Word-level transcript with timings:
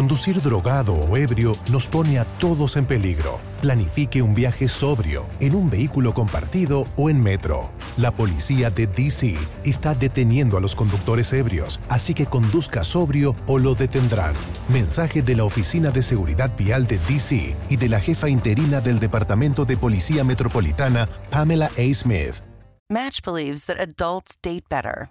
Conducir 0.00 0.40
drogado 0.40 0.94
o 0.94 1.14
ebrio 1.18 1.52
nos 1.70 1.86
pone 1.86 2.18
a 2.18 2.24
todos 2.24 2.78
en 2.78 2.86
peligro. 2.86 3.38
Planifique 3.60 4.22
un 4.22 4.34
viaje 4.34 4.66
sobrio, 4.66 5.28
en 5.40 5.54
un 5.54 5.68
vehículo 5.68 6.14
compartido 6.14 6.86
o 6.96 7.10
en 7.10 7.22
metro. 7.22 7.68
La 7.98 8.10
policía 8.10 8.70
de 8.70 8.86
DC 8.86 9.36
está 9.62 9.94
deteniendo 9.94 10.56
a 10.56 10.60
los 10.62 10.74
conductores 10.74 11.34
ebrios, 11.34 11.80
así 11.90 12.14
que 12.14 12.24
conduzca 12.24 12.82
sobrio 12.82 13.36
o 13.46 13.58
lo 13.58 13.74
detendrán. 13.74 14.32
Mensaje 14.70 15.20
de 15.20 15.36
la 15.36 15.44
Oficina 15.44 15.90
de 15.90 16.00
Seguridad 16.00 16.50
Vial 16.56 16.86
de 16.86 16.98
DC 17.00 17.54
y 17.68 17.76
de 17.76 17.88
la 17.90 18.00
jefa 18.00 18.30
interina 18.30 18.80
del 18.80 19.00
Departamento 19.00 19.66
de 19.66 19.76
Policía 19.76 20.24
Metropolitana, 20.24 21.10
Pamela 21.30 21.70
A. 21.76 21.94
Smith. 21.94 22.40
Match 22.88 23.20
believes 23.22 23.66
that 23.66 23.76
adults 23.78 24.34
date 24.42 24.64
better. 24.70 25.10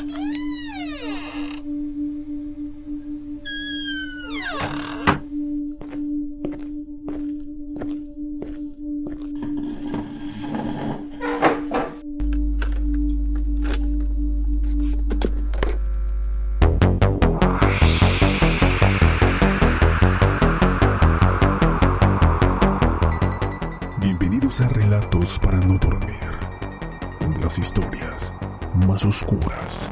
Oscuras 29.05 29.91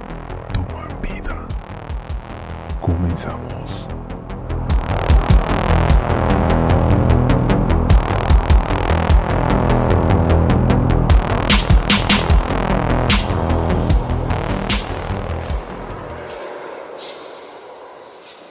toman 0.53 1.01
vida. 1.01 1.47
Comenzamos. 2.81 3.87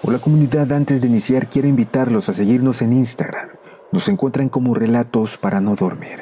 Hola 0.03 0.19
comunidad, 0.19 0.73
antes 0.73 1.01
de 1.03 1.09
iniciar 1.09 1.49
quiero 1.49 1.69
invitarlos 1.69 2.29
a 2.29 2.33
seguirnos 2.33 2.83
en 2.83 2.93
Instagram. 2.95 3.51
Nos 3.93 4.09
encuentran 4.09 4.49
como 4.49 4.75
Relatos 4.75 5.39
para 5.39 5.61
no 5.61 5.75
dormir. 5.75 6.21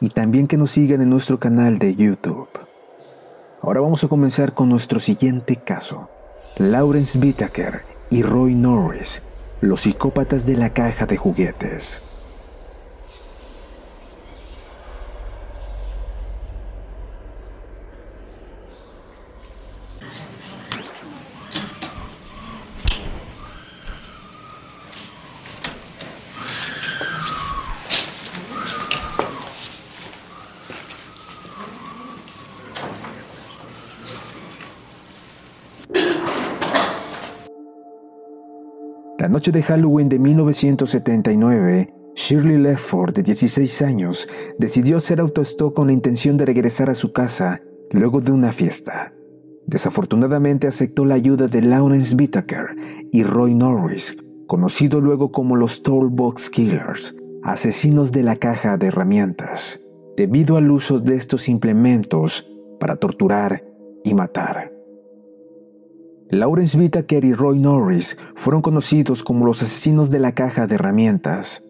Y 0.00 0.10
también 0.10 0.46
que 0.48 0.56
nos 0.56 0.72
sigan 0.72 1.00
en 1.00 1.10
nuestro 1.10 1.38
canal 1.38 1.78
de 1.78 1.94
YouTube. 1.94 2.61
Ahora 3.62 3.80
vamos 3.80 4.02
a 4.02 4.08
comenzar 4.08 4.54
con 4.54 4.68
nuestro 4.68 4.98
siguiente 4.98 5.54
caso. 5.54 6.10
Lawrence 6.56 7.16
Whittaker 7.16 7.82
y 8.10 8.24
Roy 8.24 8.56
Norris, 8.56 9.22
los 9.60 9.82
psicópatas 9.82 10.44
de 10.44 10.56
la 10.56 10.72
caja 10.72 11.06
de 11.06 11.16
juguetes. 11.16 12.02
Noche 39.32 39.50
de 39.50 39.62
Halloween 39.62 40.10
de 40.10 40.18
1979, 40.18 41.94
Shirley 42.14 42.58
Lefford, 42.58 43.14
de 43.14 43.22
16 43.22 43.80
años, 43.80 44.28
decidió 44.58 44.98
hacer 44.98 45.20
autostop 45.20 45.74
con 45.74 45.86
la 45.86 45.94
intención 45.94 46.36
de 46.36 46.44
regresar 46.44 46.90
a 46.90 46.94
su 46.94 47.14
casa 47.14 47.62
luego 47.90 48.20
de 48.20 48.30
una 48.30 48.52
fiesta. 48.52 49.14
Desafortunadamente 49.66 50.66
aceptó 50.66 51.06
la 51.06 51.14
ayuda 51.14 51.48
de 51.48 51.62
Lawrence 51.62 52.14
Whittaker 52.14 52.76
y 53.10 53.24
Roy 53.24 53.54
Norris, 53.54 54.18
conocido 54.46 55.00
luego 55.00 55.32
como 55.32 55.56
los 55.56 55.82
Toolbox 55.82 56.50
Killers, 56.50 57.16
asesinos 57.42 58.12
de 58.12 58.24
la 58.24 58.36
caja 58.36 58.76
de 58.76 58.88
herramientas, 58.88 59.80
debido 60.14 60.58
al 60.58 60.70
uso 60.70 61.00
de 61.00 61.16
estos 61.16 61.48
implementos 61.48 62.52
para 62.78 62.96
torturar 62.96 63.64
y 64.04 64.12
matar. 64.12 64.71
Lawrence 66.32 66.78
Whittaker 66.78 67.26
y 67.26 67.34
Roy 67.34 67.58
Norris 67.58 68.16
fueron 68.34 68.62
conocidos 68.62 69.22
como 69.22 69.44
los 69.44 69.60
asesinos 69.60 70.08
de 70.08 70.18
la 70.18 70.32
caja 70.32 70.66
de 70.66 70.76
herramientas, 70.76 71.62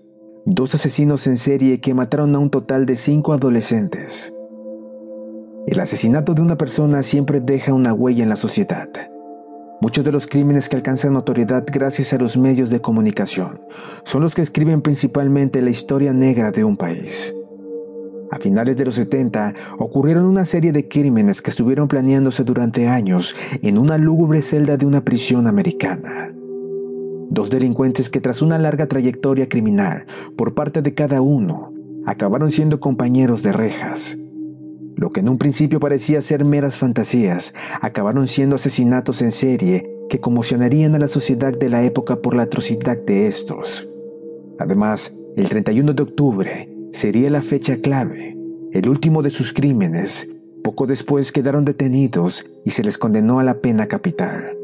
dos 0.47 0.77
asesinos 0.77 1.27
en 1.27 1.37
serie 1.37 1.81
que 1.81 1.95
mataron 1.95 2.33
a 2.37 2.39
un 2.39 2.49
total 2.49 2.87
de 2.87 2.95
cinco 2.95 3.33
adolescentes. 3.33 4.33
El 5.67 5.81
asesinato 5.81 6.35
de 6.35 6.43
una 6.43 6.57
persona 6.59 7.03
siempre 7.03 7.41
deja 7.41 7.75
una 7.75 7.93
huella 7.93 8.23
en 8.23 8.29
la 8.29 8.37
sociedad. 8.37 8.89
Muchos 9.81 10.05
de 10.05 10.13
los 10.13 10.29
crímenes 10.29 10.69
que 10.69 10.77
alcanzan 10.77 11.15
notoriedad 11.15 11.65
gracias 11.67 12.13
a 12.13 12.19
los 12.19 12.37
medios 12.37 12.71
de 12.71 12.81
comunicación 12.81 13.63
son 14.05 14.23
los 14.23 14.37
que 14.37 14.43
escriben 14.43 14.81
principalmente 14.81 15.61
la 15.61 15.71
historia 15.71 16.13
negra 16.13 16.53
de 16.53 16.63
un 16.63 16.77
país. 16.77 17.35
A 18.33 18.39
finales 18.39 18.79
de 18.79 18.87
los 18.87 18.95
70 18.95 19.53
ocurrieron 19.79 20.25
una 20.25 20.47
serie 20.47 20.73
de 20.73 20.89
crímenes 20.89 21.43
que 21.43 21.51
estuvieron 21.51 21.87
planeándose 21.87 22.45
durante 22.45 22.89
años 22.89 23.37
en 23.61 23.77
una 23.77 23.99
lúgubre 23.99 24.41
celda 24.41 24.79
de 24.79 24.87
una 24.87 25.05
prisión 25.05 25.47
americana. 25.47 26.33
Dos 27.29 27.51
delincuentes 27.51 28.09
que 28.09 28.23
tras 28.23 28.41
una 28.41 28.59
larga 28.59 28.87
trayectoria 28.87 29.51
criminal 29.51 30.07
por 30.35 30.55
parte 30.55 30.81
de 30.81 30.95
cada 30.95 31.21
uno, 31.21 31.75
acabaron 32.07 32.51
siendo 32.51 32.81
compañeros 32.81 33.43
de 33.43 33.53
rejas. 33.53 34.17
Lo 34.97 35.11
que 35.11 35.21
en 35.21 35.29
un 35.29 35.37
principio 35.37 35.79
parecía 35.79 36.23
ser 36.23 36.47
meras 36.47 36.77
fantasías, 36.77 37.53
acabaron 37.83 38.29
siendo 38.29 38.57
asesinatos 38.57 39.21
en 39.21 39.33
serie 39.33 39.91
que 40.09 40.21
conmocionarían 40.21 40.95
a 40.95 40.99
la 40.99 41.09
sociedad 41.09 41.53
de 41.53 41.69
la 41.69 41.85
época 41.85 42.23
por 42.23 42.35
la 42.35 42.45
atrocidad 42.45 42.99
de 42.99 43.27
estos. 43.27 43.87
Además, 44.59 45.15
el 45.37 45.51
31 45.51 45.93
de 45.93 46.03
octubre, 46.03 46.72
sería 46.93 47.31
la 47.31 47.43
fecha 47.43 47.79
clave. 47.79 48.37
El 48.73 48.89
último 48.89 49.23
de 49.23 49.31
sus 49.31 49.53
crímenes, 49.53 50.29
poco 50.63 50.87
después 50.87 51.33
quedaron 51.33 51.65
detenidos 51.65 52.47
y 52.65 52.71
se 52.71 52.85
les 52.85 52.99
condenó 52.99 53.41
a 53.41 53.45
la 53.45 53.61
pena 53.61 53.87
capital. 53.87 54.57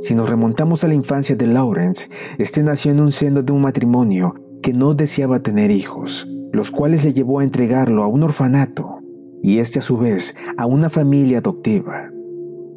Si 0.00 0.14
nos 0.14 0.28
remontamos 0.28 0.82
a 0.82 0.88
la 0.88 0.94
infancia 0.94 1.36
de 1.36 1.46
Lawrence, 1.46 2.08
este 2.38 2.62
nació 2.62 2.92
en 2.92 3.00
un 3.00 3.12
seno 3.12 3.42
de 3.42 3.52
un 3.52 3.60
matrimonio 3.60 4.34
que 4.62 4.72
no 4.72 4.94
deseaba 4.94 5.40
tener 5.40 5.70
hijos, 5.70 6.28
los 6.52 6.70
cuales 6.70 7.04
le 7.04 7.12
llevó 7.12 7.40
a 7.40 7.44
entregarlo 7.44 8.02
a 8.02 8.06
un 8.06 8.22
orfanato 8.22 9.00
y 9.42 9.58
este 9.58 9.78
a 9.78 9.82
su 9.82 9.98
vez 9.98 10.36
a 10.56 10.66
una 10.66 10.90
familia 10.90 11.38
adoptiva. 11.38 12.10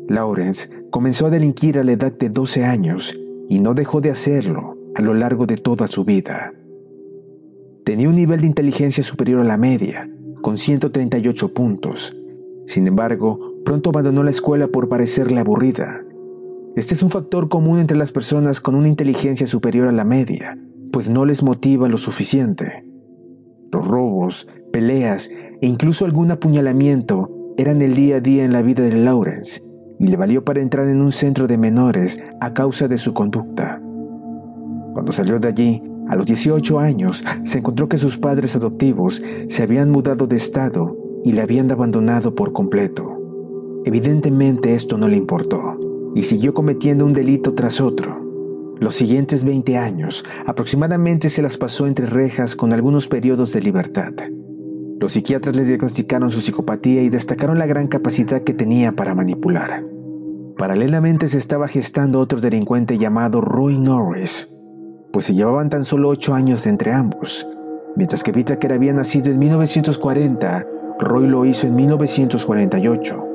Lawrence 0.08 0.70
comenzó 0.92 1.28
a 1.28 1.30
delinquir 1.30 1.80
a 1.80 1.84
la 1.84 1.94
edad 1.94 2.12
de 2.12 2.30
12 2.30 2.66
años 2.66 3.18
y 3.50 3.60
no 3.60 3.74
dejó 3.74 4.02
de 4.02 4.12
hacerlo 4.12 4.78
a 4.96 5.02
lo 5.02 5.14
largo 5.14 5.46
de 5.46 5.58
toda 5.58 5.88
su 5.88 6.04
vida. 6.04 6.54
Tenía 7.86 8.08
un 8.08 8.16
nivel 8.16 8.40
de 8.40 8.48
inteligencia 8.48 9.04
superior 9.04 9.42
a 9.42 9.44
la 9.44 9.58
media, 9.58 10.10
con 10.42 10.58
138 10.58 11.54
puntos. 11.54 12.16
Sin 12.66 12.88
embargo, 12.88 13.56
pronto 13.66 13.90
abandonó 13.90 14.24
la 14.24 14.32
escuela 14.32 14.68
por 14.68 14.88
parecerle 14.88 15.42
aburrida. 15.42 16.02
Este 16.78 16.94
es 16.94 17.04
un 17.04 17.10
factor 17.10 17.50
común 17.50 17.80
entre 17.80 17.98
las 17.98 18.14
personas 18.14 18.62
con 18.62 18.76
una 18.76 18.88
inteligencia 18.88 19.48
superior 19.48 19.90
a 19.90 19.92
la 19.92 20.06
media, 20.06 20.58
pues 20.94 21.10
no 21.10 21.26
les 21.26 21.44
motiva 21.44 21.90
lo 21.90 21.98
suficiente. 21.98 22.86
Los 23.70 23.86
robos, 23.86 24.48
peleas 24.72 25.30
e 25.62 25.68
incluso 25.68 26.06
algún 26.06 26.32
apuñalamiento 26.32 27.54
eran 27.58 27.82
el 27.82 27.96
día 27.96 28.16
a 28.18 28.22
día 28.22 28.46
en 28.46 28.54
la 28.54 28.62
vida 28.62 28.84
de 28.84 28.96
Lawrence 28.96 29.62
y 30.00 30.08
le 30.08 30.16
valió 30.16 30.46
para 30.46 30.62
entrar 30.62 30.88
en 30.88 31.02
un 31.02 31.12
centro 31.12 31.48
de 31.48 31.58
menores 31.58 32.24
a 32.40 32.54
causa 32.54 32.88
de 32.88 32.98
su 32.98 33.14
conducta. 33.14 33.82
Cuando 34.94 35.12
salió 35.12 35.40
de 35.40 35.50
allí, 35.50 35.84
a 36.08 36.16
los 36.16 36.26
18 36.26 36.80
años 36.80 37.24
se 37.44 37.60
encontró 37.60 37.88
que 37.90 37.98
sus 37.98 38.18
padres 38.18 38.56
adoptivos 38.56 39.24
se 39.48 39.64
habían 39.64 39.90
mudado 39.92 40.28
de 40.28 40.36
estado 40.36 40.98
y 41.24 41.32
le 41.32 41.42
habían 41.42 41.72
abandonado 41.72 42.36
por 42.36 42.54
completo. 42.54 43.20
Evidentemente 43.86 44.76
esto 44.76 44.98
no 44.98 45.08
le 45.08 45.18
importó 45.18 45.78
y 46.16 46.24
siguió 46.24 46.54
cometiendo 46.54 47.06
un 47.06 47.14
delito 47.14 47.54
tras 47.54 47.82
otro. 47.82 48.22
Los 48.80 48.96
siguientes 48.96 49.44
20 49.44 49.78
años 49.78 50.26
aproximadamente 50.46 51.30
se 51.30 51.42
las 51.42 51.58
pasó 51.58 51.88
entre 51.88 52.06
rejas 52.06 52.56
con 52.56 52.74
algunos 52.74 53.08
periodos 53.08 53.54
de 53.54 53.62
libertad. 53.62 54.14
Los 55.00 55.14
psiquiatras 55.14 55.56
le 55.56 55.66
diagnosticaron 55.66 56.32
su 56.32 56.42
psicopatía 56.42 57.02
y 57.02 57.10
destacaron 57.10 57.60
la 57.60 57.66
gran 57.66 57.88
capacidad 57.88 58.42
que 58.44 58.54
tenía 58.54 58.94
para 58.94 59.16
manipular. 59.16 59.84
Paralelamente 60.58 61.28
se 61.28 61.40
estaba 61.40 61.68
gestando 61.68 62.20
otro 62.20 62.40
delincuente 62.40 62.98
llamado 62.98 63.42
Roy 63.42 63.80
Norris, 63.80 64.53
pues 65.14 65.28
se 65.28 65.34
llevaban 65.34 65.70
tan 65.70 65.86
solo 65.86 66.10
8 66.10 66.34
años 66.34 66.68
entre 66.68 66.92
ambos. 66.92 67.48
Mientras 67.96 68.24
que 68.24 68.32
Whittaker 68.32 68.74
había 68.74 68.92
nacido 68.92 69.32
en 69.32 69.40
1940, 69.40 70.68
Roy 71.00 71.28
lo 71.28 71.46
hizo 71.46 71.68
en 71.68 71.76
1948. 71.76 73.28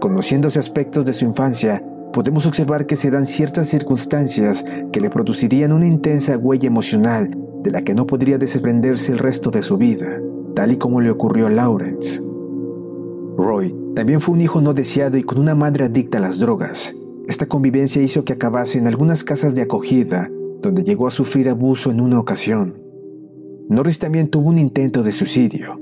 Conociéndose 0.00 0.58
aspectos 0.58 1.04
de 1.04 1.12
su 1.12 1.24
infancia, 1.24 1.84
podemos 2.12 2.46
observar 2.46 2.86
que 2.86 2.96
se 2.96 3.10
dan 3.10 3.26
ciertas 3.26 3.68
circunstancias 3.68 4.64
que 4.90 5.00
le 5.00 5.10
producirían 5.10 5.72
una 5.72 5.86
intensa 5.86 6.36
huella 6.36 6.66
emocional 6.66 7.36
de 7.62 7.70
la 7.70 7.82
que 7.82 7.94
no 7.94 8.08
podría 8.08 8.38
desprenderse 8.38 9.12
el 9.12 9.18
resto 9.18 9.50
de 9.50 9.62
su 9.62 9.76
vida 9.76 10.18
tal 10.54 10.72
y 10.72 10.76
como 10.76 11.00
le 11.00 11.10
ocurrió 11.10 11.46
a 11.46 11.50
Lawrence. 11.50 12.22
Roy 13.36 13.74
también 13.94 14.20
fue 14.20 14.34
un 14.34 14.40
hijo 14.40 14.60
no 14.60 14.74
deseado 14.74 15.16
y 15.16 15.22
con 15.22 15.38
una 15.38 15.54
madre 15.54 15.84
adicta 15.84 16.18
a 16.18 16.20
las 16.20 16.38
drogas. 16.38 16.94
Esta 17.26 17.46
convivencia 17.46 18.02
hizo 18.02 18.24
que 18.24 18.34
acabase 18.34 18.78
en 18.78 18.86
algunas 18.86 19.24
casas 19.24 19.54
de 19.54 19.62
acogida, 19.62 20.30
donde 20.62 20.84
llegó 20.84 21.06
a 21.06 21.10
sufrir 21.10 21.48
abuso 21.48 21.90
en 21.90 22.00
una 22.00 22.18
ocasión. 22.18 22.80
Norris 23.68 23.98
también 23.98 24.28
tuvo 24.28 24.48
un 24.48 24.58
intento 24.58 25.02
de 25.02 25.12
suicidio. 25.12 25.78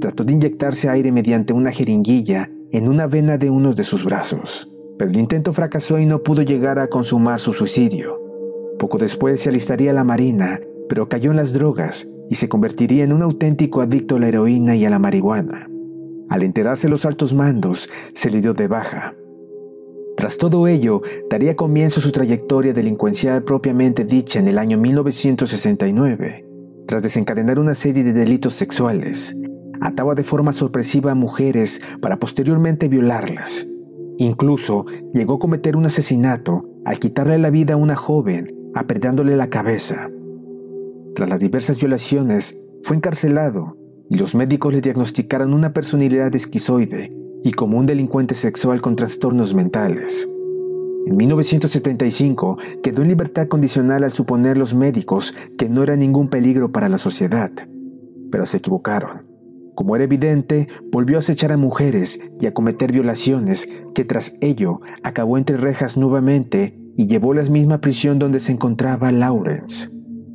Trató 0.00 0.24
de 0.24 0.32
inyectarse 0.32 0.88
aire 0.88 1.12
mediante 1.12 1.52
una 1.52 1.72
jeringuilla 1.72 2.50
en 2.70 2.88
una 2.88 3.06
vena 3.06 3.36
de 3.36 3.50
uno 3.50 3.74
de 3.74 3.84
sus 3.84 4.04
brazos, 4.04 4.72
pero 4.98 5.10
el 5.10 5.18
intento 5.18 5.52
fracasó 5.52 5.98
y 5.98 6.06
no 6.06 6.22
pudo 6.22 6.42
llegar 6.42 6.78
a 6.78 6.88
consumar 6.88 7.40
su 7.40 7.52
suicidio. 7.52 8.20
Poco 8.78 8.98
después 8.98 9.40
se 9.40 9.50
alistaría 9.50 9.90
a 9.90 9.94
la 9.94 10.04
marina, 10.04 10.60
pero 10.88 11.08
cayó 11.08 11.32
en 11.32 11.36
las 11.36 11.52
drogas 11.52 12.08
y 12.30 12.36
se 12.36 12.48
convertiría 12.48 13.04
en 13.04 13.12
un 13.12 13.22
auténtico 13.22 13.80
adicto 13.80 14.16
a 14.16 14.20
la 14.20 14.28
heroína 14.28 14.76
y 14.76 14.84
a 14.84 14.90
la 14.90 14.98
marihuana. 14.98 15.68
Al 16.28 16.44
enterarse 16.44 16.88
los 16.88 17.04
altos 17.04 17.34
mandos, 17.34 17.90
se 18.14 18.30
le 18.30 18.40
dio 18.40 18.54
de 18.54 18.68
baja. 18.68 19.14
Tras 20.20 20.36
todo 20.36 20.68
ello, 20.68 21.00
daría 21.30 21.56
comienzo 21.56 22.02
su 22.02 22.12
trayectoria 22.12 22.74
delincuencial 22.74 23.42
propiamente 23.42 24.04
dicha 24.04 24.38
en 24.38 24.48
el 24.48 24.58
año 24.58 24.76
1969. 24.76 26.46
Tras 26.86 27.02
desencadenar 27.02 27.58
una 27.58 27.72
serie 27.72 28.04
de 28.04 28.12
delitos 28.12 28.52
sexuales, 28.52 29.34
ataba 29.80 30.14
de 30.14 30.22
forma 30.22 30.52
sorpresiva 30.52 31.12
a 31.12 31.14
mujeres 31.14 31.80
para 32.02 32.18
posteriormente 32.18 32.88
violarlas. 32.88 33.66
Incluso 34.18 34.84
llegó 35.14 35.36
a 35.36 35.38
cometer 35.38 35.74
un 35.74 35.86
asesinato 35.86 36.68
al 36.84 36.98
quitarle 36.98 37.38
la 37.38 37.48
vida 37.48 37.72
a 37.72 37.78
una 37.78 37.96
joven, 37.96 38.54
apretándole 38.74 39.38
la 39.38 39.48
cabeza. 39.48 40.10
Tras 41.14 41.30
las 41.30 41.40
diversas 41.40 41.80
violaciones, 41.80 42.58
fue 42.82 42.98
encarcelado 42.98 43.78
y 44.10 44.18
los 44.18 44.34
médicos 44.34 44.74
le 44.74 44.82
diagnosticaron 44.82 45.54
una 45.54 45.72
personalidad 45.72 46.36
esquizoide 46.36 47.19
y 47.44 47.52
como 47.52 47.78
un 47.78 47.86
delincuente 47.86 48.34
sexual 48.34 48.80
con 48.80 48.96
trastornos 48.96 49.54
mentales. 49.54 50.28
En 51.06 51.16
1975 51.16 52.58
quedó 52.82 53.02
en 53.02 53.08
libertad 53.08 53.48
condicional 53.48 54.04
al 54.04 54.12
suponer 54.12 54.58
los 54.58 54.74
médicos 54.74 55.34
que 55.56 55.68
no 55.68 55.82
era 55.82 55.96
ningún 55.96 56.28
peligro 56.28 56.72
para 56.72 56.88
la 56.88 56.98
sociedad, 56.98 57.50
pero 58.30 58.46
se 58.46 58.58
equivocaron. 58.58 59.26
Como 59.74 59.96
era 59.96 60.04
evidente, 60.04 60.68
volvió 60.92 61.16
a 61.16 61.20
acechar 61.20 61.52
a 61.52 61.56
mujeres 61.56 62.20
y 62.38 62.46
a 62.46 62.52
cometer 62.52 62.92
violaciones 62.92 63.68
que 63.94 64.04
tras 64.04 64.36
ello 64.40 64.80
acabó 65.02 65.38
entre 65.38 65.56
rejas 65.56 65.96
nuevamente 65.96 66.78
y 66.96 67.06
llevó 67.06 67.32
la 67.32 67.42
misma 67.44 67.80
prisión 67.80 68.18
donde 68.18 68.40
se 68.40 68.52
encontraba 68.52 69.10
Lawrence. 69.10 69.88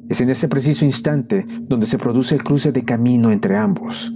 Es 0.09 0.21
en 0.21 0.31
ese 0.31 0.47
preciso 0.47 0.83
instante 0.85 1.45
donde 1.61 1.85
se 1.85 1.99
produce 1.99 2.35
el 2.35 2.43
cruce 2.43 2.71
de 2.71 2.83
camino 2.85 3.31
entre 3.31 3.55
ambos. 3.55 4.11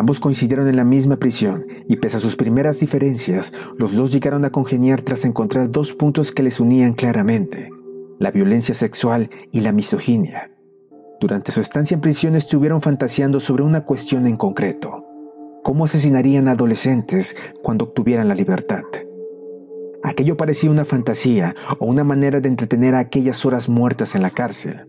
Ambos 0.00 0.18
coincidieron 0.18 0.66
en 0.66 0.76
la 0.76 0.84
misma 0.84 1.18
prisión 1.18 1.66
y 1.86 1.96
pese 1.96 2.16
a 2.16 2.20
sus 2.20 2.34
primeras 2.34 2.80
diferencias, 2.80 3.52
los 3.76 3.94
dos 3.94 4.10
llegaron 4.10 4.46
a 4.46 4.50
congeniar 4.50 5.02
tras 5.02 5.26
encontrar 5.26 5.70
dos 5.70 5.92
puntos 5.92 6.32
que 6.32 6.42
les 6.42 6.58
unían 6.58 6.94
claramente, 6.94 7.68
la 8.18 8.30
violencia 8.30 8.74
sexual 8.74 9.28
y 9.52 9.60
la 9.60 9.72
misoginia. 9.72 10.52
Durante 11.20 11.52
su 11.52 11.60
estancia 11.60 11.96
en 11.96 12.00
prisión 12.00 12.34
estuvieron 12.34 12.80
fantaseando 12.80 13.40
sobre 13.40 13.62
una 13.62 13.84
cuestión 13.84 14.26
en 14.26 14.38
concreto, 14.38 15.04
cómo 15.62 15.84
asesinarían 15.84 16.48
a 16.48 16.52
adolescentes 16.52 17.36
cuando 17.62 17.84
obtuvieran 17.84 18.28
la 18.28 18.34
libertad. 18.34 18.84
Aquello 20.02 20.38
parecía 20.38 20.70
una 20.70 20.86
fantasía 20.86 21.54
o 21.78 21.84
una 21.84 22.04
manera 22.04 22.40
de 22.40 22.48
entretener 22.48 22.94
a 22.94 23.00
aquellas 23.00 23.44
horas 23.44 23.68
muertas 23.68 24.14
en 24.14 24.22
la 24.22 24.30
cárcel. 24.30 24.86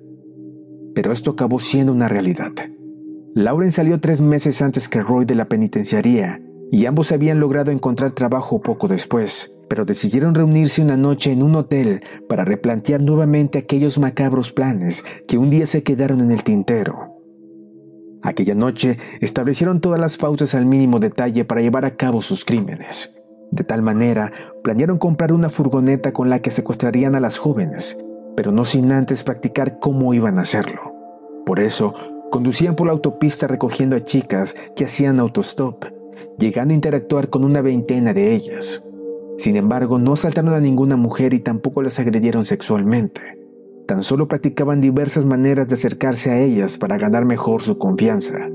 Pero 0.95 1.11
esto 1.11 1.31
acabó 1.31 1.59
siendo 1.59 1.91
una 1.91 2.07
realidad. 2.07 2.53
Lauren 3.33 3.71
salió 3.71 4.01
tres 4.01 4.19
meses 4.19 4.61
antes 4.61 4.89
que 4.89 5.01
Roy 5.01 5.23
de 5.23 5.35
la 5.35 5.45
penitenciaría 5.45 6.41
y 6.69 6.85
ambos 6.85 7.13
habían 7.13 7.39
logrado 7.39 7.71
encontrar 7.71 8.11
trabajo 8.11 8.61
poco 8.61 8.89
después, 8.89 9.57
pero 9.69 9.85
decidieron 9.85 10.35
reunirse 10.35 10.81
una 10.81 10.97
noche 10.97 11.31
en 11.31 11.41
un 11.41 11.55
hotel 11.55 12.01
para 12.27 12.43
replantear 12.43 13.01
nuevamente 13.01 13.57
aquellos 13.57 13.99
macabros 13.99 14.51
planes 14.51 15.05
que 15.29 15.37
un 15.37 15.49
día 15.49 15.65
se 15.65 15.81
quedaron 15.81 16.19
en 16.19 16.31
el 16.31 16.43
tintero. 16.43 17.15
Aquella 18.21 18.53
noche 18.53 18.97
establecieron 19.21 19.79
todas 19.79 19.99
las 19.99 20.17
pautas 20.17 20.53
al 20.53 20.65
mínimo 20.65 20.99
detalle 20.99 21.45
para 21.45 21.61
llevar 21.61 21.85
a 21.85 21.95
cabo 21.95 22.21
sus 22.21 22.43
crímenes. 22.43 23.17
De 23.51 23.63
tal 23.63 23.81
manera, 23.81 24.31
planearon 24.61 24.97
comprar 24.97 25.31
una 25.31 25.49
furgoneta 25.49 26.11
con 26.11 26.29
la 26.29 26.41
que 26.41 26.51
secuestrarían 26.51 27.15
a 27.15 27.21
las 27.21 27.37
jóvenes, 27.37 27.97
pero 28.35 28.51
no 28.51 28.65
sin 28.65 28.91
antes 28.91 29.23
practicar 29.23 29.79
cómo 29.79 30.13
iban 30.13 30.37
a 30.37 30.41
hacerlo. 30.41 30.95
Por 31.45 31.59
eso, 31.59 31.93
conducían 32.31 32.75
por 32.75 32.87
la 32.87 32.93
autopista 32.93 33.45
recogiendo 33.45 33.95
a 33.95 34.03
chicas 34.03 34.55
que 34.75 34.85
hacían 34.85 35.19
autostop, 35.19 35.85
llegando 36.39 36.71
a 36.71 36.75
interactuar 36.75 37.29
con 37.29 37.43
una 37.43 37.61
veintena 37.61 38.13
de 38.13 38.33
ellas. 38.33 38.83
Sin 39.37 39.55
embargo, 39.55 39.99
no 39.99 40.13
asaltaron 40.13 40.55
a 40.55 40.59
ninguna 40.59 40.95
mujer 40.95 41.35
y 41.35 41.39
tampoco 41.39 41.83
las 41.83 41.99
agredieron 41.99 42.45
sexualmente. 42.45 43.21
Tan 43.87 44.01
solo 44.01 44.27
practicaban 44.27 44.81
diversas 44.81 45.25
maneras 45.25 45.67
de 45.67 45.75
acercarse 45.75 46.31
a 46.31 46.39
ellas 46.39 46.79
para 46.79 46.97
ganar 46.97 47.25
mejor 47.25 47.61
su 47.61 47.77
confianza 47.77 48.49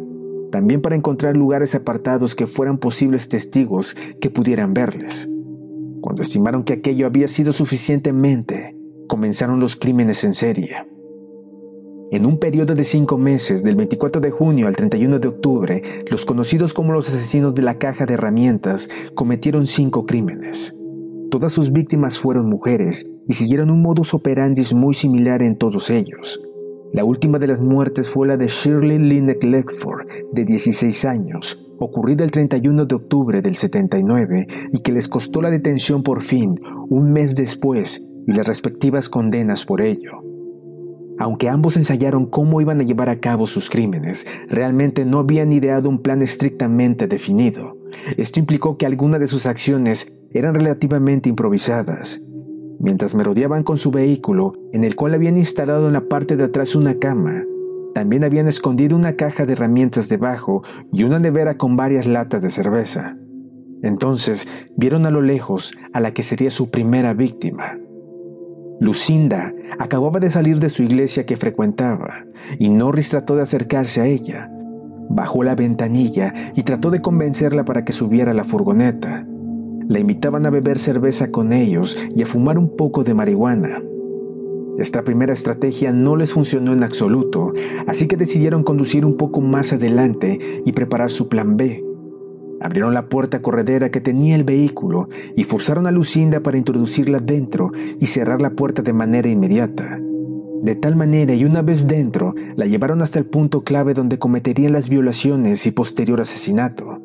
también 0.50 0.81
para 0.81 0.96
encontrar 0.96 1.37
lugares 1.37 1.75
apartados 1.75 2.34
que 2.34 2.46
fueran 2.46 2.78
posibles 2.78 3.28
testigos 3.28 3.96
que 4.20 4.31
pudieran 4.31 4.75
verles. 4.75 5.28
Cuando 6.00 6.23
estimaron 6.23 6.64
que 6.64 6.75
aquello 6.75 7.06
había 7.06 7.28
sido 7.28 7.52
suficientemente, 7.52 8.76
comenzaron 9.09 9.61
los 9.61 9.76
crímenes 9.76 10.25
en 10.25 10.35
serie. 10.35 10.87
En 12.12 12.25
un 12.25 12.38
periodo 12.38 12.76
de 12.76 12.84
cinco 12.84 13.18
meses, 13.18 13.64
del 13.64 13.75
24 13.75 14.20
de 14.20 14.30
junio 14.30 14.68
al 14.68 14.76
31 14.76 15.18
de 15.18 15.26
octubre, 15.26 15.82
los 16.08 16.25
conocidos 16.25 16.72
como 16.72 16.92
los 16.92 17.08
asesinos 17.08 17.52
de 17.56 17.62
la 17.62 17.78
caja 17.78 18.06
de 18.06 18.14
herramientas 18.14 18.88
cometieron 19.16 19.66
cinco 19.66 20.06
crímenes. 20.06 20.76
Todas 21.32 21.52
sus 21.52 21.72
víctimas 21.72 22.16
fueron 22.16 22.48
mujeres 22.48 23.10
y 23.26 23.34
siguieron 23.34 23.72
un 23.72 23.82
modus 23.82 24.14
operandi 24.14 24.62
muy 24.72 24.94
similar 24.94 25.42
en 25.42 25.58
todos 25.58 25.90
ellos. 25.90 26.40
La 26.92 27.04
última 27.04 27.40
de 27.40 27.48
las 27.48 27.60
muertes 27.60 28.08
fue 28.08 28.28
la 28.28 28.36
de 28.36 28.46
Shirley 28.46 29.00
Lynette 29.00 29.42
Ledford, 29.42 30.06
de 30.32 30.44
16 30.44 31.04
años, 31.06 31.66
ocurrida 31.80 32.22
el 32.22 32.30
31 32.30 32.86
de 32.86 32.94
octubre 32.94 33.42
del 33.42 33.56
79 33.56 34.46
y 34.72 34.78
que 34.78 34.92
les 34.92 35.08
costó 35.08 35.42
la 35.42 35.50
detención 35.50 36.04
por 36.04 36.22
fin 36.22 36.54
un 36.88 37.12
mes 37.12 37.34
después 37.34 38.06
y 38.28 38.32
las 38.32 38.46
respectivas 38.46 39.08
condenas 39.08 39.64
por 39.64 39.80
ello. 39.80 40.25
Aunque 41.18 41.49
ambos 41.49 41.76
ensayaron 41.76 42.26
cómo 42.26 42.61
iban 42.61 42.80
a 42.80 42.85
llevar 42.85 43.08
a 43.08 43.20
cabo 43.20 43.46
sus 43.46 43.70
crímenes, 43.70 44.26
realmente 44.49 45.04
no 45.04 45.18
habían 45.18 45.52
ideado 45.52 45.88
un 45.88 46.02
plan 46.02 46.23
estrictamente 46.23 47.06
definido. 47.06 47.78
Esto 48.16 48.38
implicó 48.38 48.76
que 48.76 48.87
algunas 48.87 49.20
de 49.20 49.26
sus 49.26 49.46
acciones 49.46 50.12
eran 50.32 50.54
relativamente 50.54 51.28
improvisadas 51.28 52.20
mientras 52.78 53.14
merodeaban 53.14 53.62
con 53.62 53.78
su 53.78 53.90
vehículo, 53.90 54.54
en 54.73 54.85
el 54.85 54.96
cual 54.96 55.14
habían 55.14 55.37
instalado 55.37 55.87
en 55.87 55.92
la 55.92 56.08
parte 56.08 56.37
de 56.37 56.44
atrás 56.44 56.75
una 56.75 56.99
cama. 56.99 57.44
También 57.94 58.25
habían 58.25 58.49
escondido 58.49 58.96
una 58.96 59.14
caja 59.14 59.46
de 59.46 59.54
herramientas 59.54 60.08
debajo 60.08 60.62
y 60.92 61.04
una 61.04 61.18
nevera 61.18 61.56
con 61.56 61.76
varias 61.76 62.06
latas 62.06 62.42
de 62.42 62.50
cerveza. 62.50 63.16
Entonces 63.82 64.46
vieron 64.76 65.06
a 65.06 65.11
lo 65.11 65.23
lejos 65.23 65.76
a 65.92 66.00
la 66.00 66.12
que 66.12 66.23
sería 66.23 66.50
su 66.50 66.70
primera 66.70 67.14
víctima. 67.14 67.78
Lucinda 68.78 69.54
acababa 69.78 70.21
de 70.21 70.28
salir 70.28 70.61
de 70.61 70.68
su 70.68 70.83
iglesia 70.83 71.25
que 71.25 71.38
frecuentaba 71.38 72.26
y 72.59 72.68
Norris 72.68 73.11
trató 73.11 73.35
de 73.35 73.42
acercarse 73.42 74.02
a 74.02 74.06
ella. 74.06 74.50
Bajó 75.09 75.42
la 75.42 75.54
ventanilla 75.54 76.35
y 76.54 76.62
trató 76.62 76.90
de 76.90 77.00
convencerla 77.00 77.64
para 77.64 77.85
que 77.85 77.92
subiera 77.92 78.33
a 78.33 78.35
la 78.35 78.45
furgoneta. 78.45 79.26
La 79.88 79.99
invitaban 79.99 80.45
a 80.45 80.50
beber 80.50 80.78
cerveza 80.78 81.30
con 81.30 81.52
ellos 81.52 81.97
y 82.14 82.23
a 82.23 82.26
fumar 82.26 82.59
un 82.59 82.76
poco 82.76 83.02
de 83.02 83.14
marihuana. 83.14 83.83
Esta 84.78 85.04
primera 85.04 85.33
estrategia 85.33 85.90
no 85.92 86.16
les 86.16 86.33
funcionó 86.33 86.75
en 86.75 86.85
absoluto, 86.85 87.54
así 87.87 88.09
que 88.09 88.16
decidieron 88.16 88.62
conducir 88.62 89.06
un 89.06 89.16
poco 89.16 89.40
más 89.40 89.73
adelante 89.73 90.38
y 90.66 90.73
preparar 90.73 91.11
su 91.11 91.28
plan 91.28 91.56
B. 91.56 91.83
Abrieron 92.60 92.94
la 92.94 93.08
puerta 93.08 93.42
corredera 93.42 93.90
que 93.90 94.00
tenía 94.00 94.34
el 94.34 94.44
vehículo 94.44 95.08
y 95.36 95.44
forzaron 95.44 95.86
a 95.86 95.90
Lucinda 95.90 96.40
para 96.40 96.58
introducirla 96.58 97.20
dentro 97.20 97.72
y 98.00 98.06
cerrar 98.06 98.40
la 98.40 98.50
puerta 98.50 98.82
de 98.82 98.92
manera 98.92 99.28
inmediata. 99.28 100.00
De 100.62 100.75
tal 100.75 100.96
manera, 100.96 101.34
y 101.34 101.44
una 101.44 101.62
vez 101.62 101.86
dentro, 101.86 102.34
la 102.56 102.66
llevaron 102.66 103.02
hasta 103.02 103.18
el 103.18 103.26
punto 103.26 103.62
clave 103.62 103.94
donde 103.94 104.18
cometerían 104.18 104.72
las 104.72 104.88
violaciones 104.88 105.66
y 105.66 105.70
posterior 105.70 106.20
asesinato. 106.20 107.02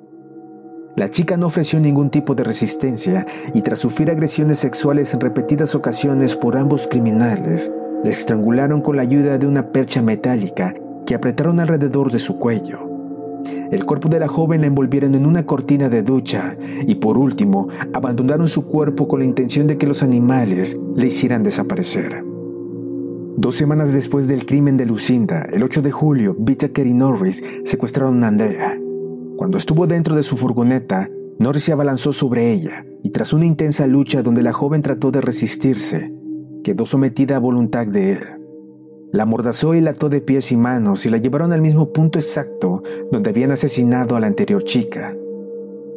La 0.95 1.09
chica 1.09 1.37
no 1.37 1.47
ofreció 1.47 1.79
ningún 1.79 2.09
tipo 2.09 2.33
de 2.33 2.43
resistencia 2.43 3.25
y 3.53 3.61
tras 3.61 3.79
sufrir 3.79 4.09
agresiones 4.09 4.59
sexuales 4.59 5.13
en 5.13 5.19
repetidas 5.19 5.75
ocasiones 5.75 6.35
por 6.35 6.57
ambos 6.57 6.87
criminales, 6.87 7.71
la 8.03 8.09
estrangularon 8.09 8.81
con 8.81 8.95
la 8.95 9.03
ayuda 9.03 9.37
de 9.37 9.47
una 9.47 9.71
percha 9.71 10.01
metálica 10.01 10.73
que 11.05 11.15
apretaron 11.15 11.59
alrededor 11.59 12.11
de 12.11 12.19
su 12.19 12.39
cuello. 12.39 12.90
El 13.71 13.85
cuerpo 13.85 14.09
de 14.09 14.19
la 14.19 14.27
joven 14.27 14.61
la 14.61 14.67
envolvieron 14.67 15.15
en 15.15 15.25
una 15.25 15.45
cortina 15.45 15.87
de 15.89 16.03
ducha 16.03 16.57
y 16.85 16.95
por 16.95 17.17
último 17.17 17.69
abandonaron 17.93 18.47
su 18.47 18.65
cuerpo 18.65 19.07
con 19.07 19.19
la 19.19 19.25
intención 19.25 19.67
de 19.67 19.77
que 19.77 19.87
los 19.87 20.03
animales 20.03 20.77
le 20.95 21.07
hicieran 21.07 21.43
desaparecer. 21.43 22.23
Dos 23.37 23.55
semanas 23.55 23.93
después 23.93 24.27
del 24.27 24.45
crimen 24.45 24.75
de 24.77 24.85
Lucinda, 24.85 25.47
el 25.51 25.63
8 25.63 25.81
de 25.81 25.91
julio, 25.91 26.35
Whittaker 26.37 26.85
y 26.85 26.93
Norris 26.93 27.43
secuestraron 27.63 28.23
a 28.23 28.27
Andrea. 28.27 28.77
Cuando 29.37 29.57
estuvo 29.57 29.87
dentro 29.87 30.15
de 30.15 30.23
su 30.23 30.37
furgoneta, 30.37 31.09
Norris 31.39 31.63
se 31.63 31.71
abalanzó 31.71 32.13
sobre 32.13 32.51
ella 32.51 32.85
y 33.03 33.09
tras 33.11 33.33
una 33.33 33.45
intensa 33.45 33.87
lucha 33.87 34.21
donde 34.21 34.43
la 34.43 34.53
joven 34.53 34.81
trató 34.81 35.11
de 35.11 35.21
resistirse, 35.21 36.13
quedó 36.63 36.85
sometida 36.85 37.37
a 37.37 37.39
voluntad 37.39 37.87
de 37.87 38.11
él. 38.11 38.40
La 39.11 39.23
amordazó 39.23 39.75
y 39.75 39.81
la 39.81 39.91
ató 39.91 40.07
de 40.07 40.21
pies 40.21 40.53
y 40.53 40.57
manos 40.57 41.05
y 41.05 41.09
la 41.09 41.17
llevaron 41.17 41.51
al 41.51 41.61
mismo 41.61 41.91
punto 41.91 42.17
exacto 42.17 42.81
donde 43.11 43.29
habían 43.29 43.51
asesinado 43.51 44.15
a 44.15 44.21
la 44.21 44.27
anterior 44.27 44.63
chica. 44.63 45.15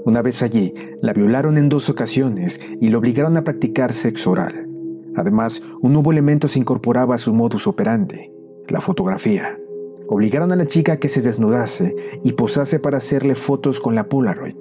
Una 0.04 0.20
vez 0.20 0.42
allí, 0.42 0.74
la 1.00 1.12
violaron 1.12 1.56
en 1.56 1.68
dos 1.68 1.88
ocasiones 1.88 2.60
y 2.80 2.88
la 2.88 2.98
obligaron 2.98 3.36
a 3.36 3.44
practicar 3.44 3.92
sexo 3.92 4.32
oral. 4.32 4.68
Además, 5.14 5.62
un 5.80 5.92
nuevo 5.92 6.10
elemento 6.10 6.48
se 6.48 6.58
incorporaba 6.58 7.14
a 7.14 7.18
su 7.18 7.32
modus 7.32 7.68
operandi, 7.68 8.32
la 8.68 8.80
fotografía. 8.80 9.58
Obligaron 10.08 10.50
a 10.50 10.56
la 10.56 10.66
chica 10.66 10.94
a 10.94 10.96
que 10.98 11.08
se 11.08 11.22
desnudase 11.22 11.94
y 12.24 12.32
posase 12.32 12.80
para 12.80 12.98
hacerle 12.98 13.36
fotos 13.36 13.80
con 13.80 13.94
la 13.94 14.08
Polaroid. 14.08 14.56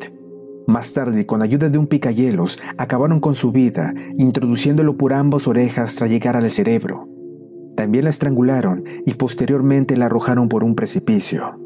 Más 0.68 0.94
tarde, 0.94 1.26
con 1.26 1.42
ayuda 1.42 1.70
de 1.70 1.78
un 1.78 1.88
picayelos, 1.88 2.60
acabaron 2.78 3.20
con 3.20 3.34
su 3.34 3.52
vida, 3.52 3.94
introduciéndolo 4.18 4.96
por 4.96 5.12
ambas 5.12 5.48
orejas 5.48 5.96
tras 5.96 6.10
llegar 6.10 6.38
al 6.38 6.50
cerebro. 6.52 7.13
También 7.76 8.04
la 8.04 8.10
estrangularon 8.10 8.84
y 9.06 9.14
posteriormente 9.16 9.98
la 9.98 10.06
arrojaron 10.06 10.50
por 10.50 10.64
un 10.64 10.76
precipicio. 10.76 11.60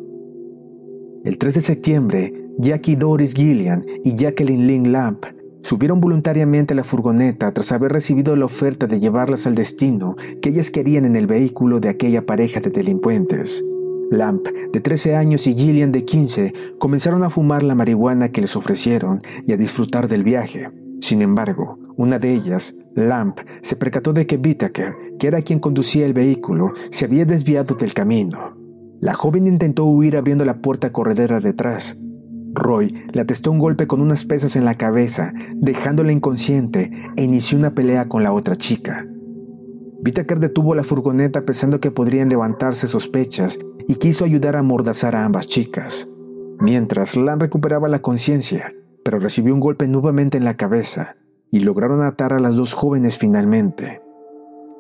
El 1.24 1.38
3 1.38 1.56
de 1.56 1.62
septiembre, 1.62 2.34
Jackie 2.58 2.96
Doris 2.96 3.34
Gillian 3.34 3.86
y 4.04 4.16
Jacqueline 4.16 4.66
Lynn 4.66 4.92
Lamp 4.92 5.26
subieron 5.62 6.00
voluntariamente 6.00 6.74
a 6.74 6.78
la 6.78 6.86
furgoneta 6.86 7.52
tras 7.52 7.74
haber 7.74 7.92
recibido 7.92 8.36
la 8.36 8.46
oferta 8.46 8.88
de 8.88 9.02
llevarlas 9.02 9.46
al 9.48 9.56
destino 9.56 10.16
que 10.42 10.50
ellas 10.50 10.72
querían 10.72 11.04
en 11.04 11.18
el 11.18 11.28
vehículo 11.28 11.82
de 11.82 11.90
aquella 11.90 12.26
pareja 12.26 12.62
de 12.62 12.70
delincuentes. 12.70 13.64
Lamp, 14.10 14.48
de 14.72 14.80
13 14.80 15.16
años, 15.16 15.46
y 15.48 15.54
Gillian, 15.54 15.92
de 15.92 16.06
15, 16.06 16.54
comenzaron 16.80 17.24
a 17.24 17.30
fumar 17.30 17.64
la 17.64 17.76
marihuana 17.76 18.30
que 18.30 18.40
les 18.40 18.56
ofrecieron 18.56 19.22
y 19.46 19.52
a 19.52 19.58
disfrutar 19.58 20.08
del 20.08 20.24
viaje. 20.24 20.70
Sin 21.02 21.22
embargo, 21.22 21.78
una 21.98 22.18
de 22.18 22.34
ellas, 22.34 22.76
Lamp, 22.96 23.40
se 23.62 23.76
percató 23.76 24.14
de 24.14 24.26
que 24.26 24.38
Whittaker, 24.38 24.96
que 25.18 25.28
era 25.28 25.42
quien 25.42 25.60
conducía 25.60 26.06
el 26.06 26.14
vehículo, 26.14 26.74
se 26.92 27.06
había 27.06 27.26
desviado 27.26 27.76
del 27.76 27.94
camino. 27.94 28.56
La 29.00 29.14
joven 29.14 29.48
intentó 29.48 29.86
huir 29.86 30.18
abriendo 30.18 30.46
la 30.46 30.62
puerta 30.62 30.92
corredera 30.92 31.40
detrás. 31.40 31.98
Roy 32.54 33.06
le 33.12 33.22
atestó 33.22 33.52
un 33.52 33.60
golpe 33.60 33.88
con 33.88 34.02
unas 34.02 34.26
pesas 34.26 34.56
en 34.56 34.66
la 34.66 34.76
cabeza, 34.76 35.34
dejándola 35.56 36.12
inconsciente, 36.12 36.92
e 37.16 37.24
inició 37.24 37.58
una 37.58 37.76
pelea 37.76 38.08
con 38.08 38.24
la 38.24 38.34
otra 38.34 38.56
chica. 38.56 39.06
Whittaker 40.04 40.40
detuvo 40.40 40.74
la 40.74 40.84
furgoneta 40.84 41.46
pensando 41.46 41.80
que 41.80 41.92
podrían 41.92 42.30
levantarse 42.30 42.88
sospechas 42.88 43.60
y 43.88 43.96
quiso 43.96 44.26
ayudar 44.26 44.56
a 44.56 44.60
amordazar 44.60 45.16
a 45.16 45.26
ambas 45.26 45.48
chicas. 45.48 46.08
Mientras, 46.60 47.16
Lan 47.16 47.40
recuperaba 47.40 47.88
la 47.88 48.02
conciencia, 48.02 48.74
pero 49.04 49.20
recibió 49.20 49.54
un 49.54 49.60
golpe 49.60 49.88
nuevamente 49.88 50.38
en 50.38 50.44
la 50.44 50.58
cabeza 50.58 51.18
y 51.52 51.60
lograron 51.60 52.02
atar 52.02 52.34
a 52.34 52.40
las 52.40 52.56
dos 52.56 52.74
jóvenes 52.74 53.18
finalmente. 53.18 54.02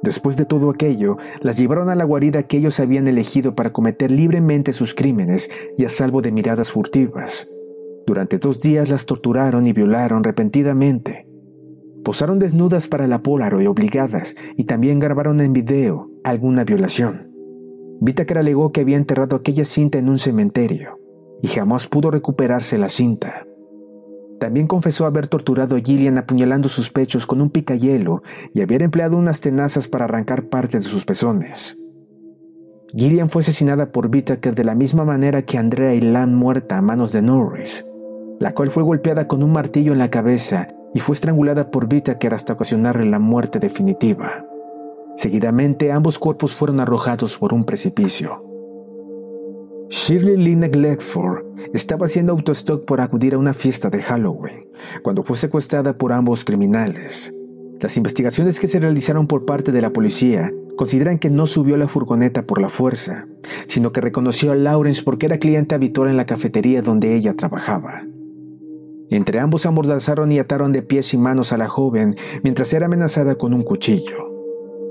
Después 0.04 0.38
de 0.38 0.46
todo 0.46 0.70
aquello, 0.70 1.18
las 1.42 1.58
llevaron 1.58 1.89
a 1.89 1.96
la 1.96 2.04
guarida 2.04 2.44
que 2.44 2.58
ellos 2.58 2.80
habían 2.80 3.08
elegido 3.08 3.56
para 3.56 3.74
cometer 3.74 4.12
libremente 4.12 4.74
sus 4.74 4.94
crímenes 4.94 5.50
y 5.77 5.86
a 5.86 5.89
salvo 5.89 6.22
de 6.22 6.32
miradas 6.32 6.72
furtivas. 6.72 7.48
Durante 8.06 8.38
dos 8.38 8.62
días 8.62 8.89
las 8.89 9.06
torturaron 9.06 9.66
y 9.66 9.74
violaron 9.74 10.24
repentinamente. 10.24 11.27
Posaron 12.04 12.39
desnudas 12.39 12.88
para 12.88 13.08
la 13.08 13.22
Polaroid 13.22 13.70
obligadas 13.70 14.36
y 14.56 14.63
también 14.63 15.00
grabaron 15.00 15.42
en 15.42 15.51
video 15.51 16.10
alguna 16.24 16.63
violación. 16.63 17.34
Whittaker 18.00 18.38
alegó 18.38 18.72
que 18.72 18.82
había 18.82 18.98
enterrado 18.98 19.36
aquella 19.36 19.66
cinta 19.66 19.98
en 19.98 20.08
un 20.08 20.20
cementerio 20.20 21.00
y 21.42 21.48
jamás 21.48 21.88
pudo 21.88 22.12
recuperarse 22.12 22.77
la 22.77 22.89
cinta. 22.89 23.46
También 24.39 24.67
confesó 24.67 25.06
haber 25.06 25.27
torturado 25.27 25.75
a 25.75 25.79
Gillian 25.79 26.17
apuñalando 26.17 26.70
sus 26.70 26.91
pechos 26.91 27.25
con 27.25 27.41
un 27.41 27.50
picayelo 27.50 28.22
y 28.53 28.62
haber 28.62 28.84
empleado 28.84 29.17
unas 29.17 29.41
tenazas 29.41 29.88
para 29.88 30.06
arrancar 30.06 30.46
partes 30.46 30.84
de 30.84 30.89
sus 30.89 31.06
pezones. 31.06 31.77
Gillian 32.96 33.29
fue 33.29 33.41
asesinada 33.41 33.91
por 33.91 34.08
Whittaker 34.08 34.56
de 34.56 34.63
la 34.63 34.75
misma 34.75 35.06
manera 35.06 35.41
que 35.41 35.58
Andrea 35.58 35.94
y 35.94 36.01
Lan 36.01 36.36
muerta 36.36 36.77
a 36.77 36.82
manos 36.82 37.12
de 37.12 37.22
Norris, 37.22 37.86
la 38.39 38.53
cual 38.53 38.70
fue 38.70 38.84
golpeada 38.84 39.27
con 39.27 39.44
un 39.44 39.51
martillo 39.51 39.91
en 39.91 40.00
la 40.00 40.10
cabeza 40.10 40.67
y 40.94 41.00
fue 41.00 41.13
estrangulada 41.13 41.70
por 41.72 41.86
Whittaker 41.91 42.34
hasta 42.34 42.53
ocasionarle 42.53 43.06
la 43.10 43.20
muerte 43.20 43.60
definitiva. 43.60 44.46
Seguidamente 45.17 45.91
ambos 45.91 46.20
cuerpos 46.20 46.53
fueron 46.53 46.79
arrojados 46.79 47.38
por 47.38 47.53
un 47.53 47.65
precipicio. 47.65 48.44
Shirley 49.89 50.38
Lynn 50.38 50.70
Gledford 50.72 51.47
estaba 51.74 52.06
haciendo 52.06 52.34
autostop 52.34 52.86
por 52.86 53.02
acudir 53.02 53.34
a 53.34 53.38
una 53.38 53.54
fiesta 53.54 53.90
de 53.90 54.02
Halloween 54.02 54.68
cuando 55.02 55.24
fue 55.24 55.38
secuestrada 55.38 55.98
por 55.98 56.14
ambos 56.14 56.46
criminales. 56.46 57.34
Las 57.80 57.98
investigaciones 57.98 58.60
que 58.60 58.68
se 58.68 58.80
realizaron 58.80 59.28
por 59.28 59.46
parte 59.46 59.72
de 59.72 59.82
la 59.82 59.92
policía 59.92 60.52
consideran 60.76 61.20
que 61.20 61.30
no 61.30 61.46
subió 61.46 61.76
a 61.76 61.78
la 61.78 61.88
furgoneta 61.88 62.44
por 62.44 62.62
la 62.62 62.70
fuerza, 62.70 63.28
sino 63.68 63.92
que 63.92 64.02
reconoció 64.02 64.52
a 64.52 64.56
Lawrence 64.56 65.04
porque 65.04 65.26
era 65.26 65.38
cliente 65.38 65.76
habitual 65.76 66.10
en 66.10 66.18
la 66.18 66.26
cafetería 66.26 66.82
donde 66.82 67.16
ella 67.16 67.36
trabajaba. 67.36 68.04
Entre 69.10 69.40
ambos 69.40 69.66
amordazaron 69.66 70.32
y 70.32 70.40
ataron 70.40 70.72
de 70.72 70.82
pies 70.82 71.14
y 71.14 71.18
manos 71.18 71.54
a 71.54 71.58
la 71.58 71.68
joven 71.68 72.16
mientras 72.44 72.74
era 72.74 72.88
amenazada 72.88 73.36
con 73.36 73.54
un 73.54 73.64
cuchillo. 73.64 74.37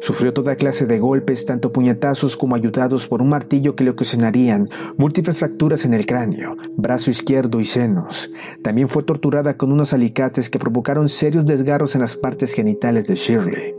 Sufrió 0.01 0.33
toda 0.33 0.57
clase 0.57 0.87
de 0.87 0.99
golpes, 0.99 1.47
tanto 1.47 1.73
puñetazos 1.73 2.37
como 2.37 2.55
ayudados 2.55 3.09
por 3.09 3.23
un 3.23 3.29
martillo 3.29 3.75
que 3.75 3.85
le 3.85 3.91
ocasionarían 3.91 4.69
múltiples 4.97 5.39
fracturas 5.39 5.85
en 5.85 5.95
el 5.95 6.07
cráneo, 6.07 6.57
brazo 6.77 7.11
izquierdo 7.11 7.61
y 7.61 7.65
senos. 7.65 8.31
También 8.63 8.89
fue 8.89 9.03
torturada 9.03 9.57
con 9.57 9.73
unos 9.73 9.93
alicates 9.93 10.51
que 10.51 10.59
provocaron 10.59 11.09
serios 11.09 11.47
desgarros 11.47 11.95
en 11.95 12.03
las 12.03 12.17
partes 12.17 12.53
genitales 12.53 13.07
de 13.07 13.15
Shirley. 13.15 13.75